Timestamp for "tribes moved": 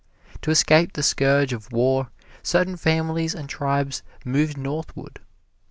3.47-4.57